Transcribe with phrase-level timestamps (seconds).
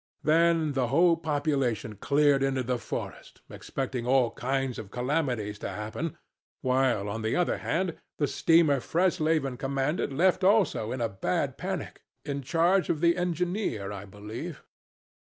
[0.23, 6.17] Then the whole population cleared into the forest, expecting all kinds of calamities to happen,
[6.61, 12.01] while, on the other hand, the steamer Fresleven commanded left also in a bad panic,
[12.25, 14.63] in charge of the engineer, I believe.